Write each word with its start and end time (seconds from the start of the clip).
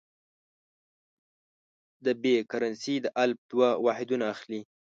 د 2.05 2.07
ب 2.21 2.23
کرنسي 2.51 2.95
د 3.01 3.05
الف 3.23 3.39
دوه 3.51 3.69
واحدونه 3.85 4.25
اخلي. 4.33 4.61